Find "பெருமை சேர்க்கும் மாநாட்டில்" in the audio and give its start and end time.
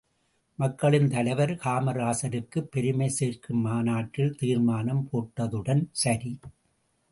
2.71-4.35